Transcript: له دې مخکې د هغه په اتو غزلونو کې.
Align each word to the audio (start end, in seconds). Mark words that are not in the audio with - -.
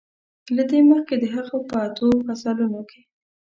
له 0.55 0.63
دې 0.69 0.79
مخکې 0.91 1.15
د 1.19 1.25
هغه 1.35 1.57
په 1.69 1.75
اتو 1.85 2.07
غزلونو 2.25 2.81
کې. 2.89 3.01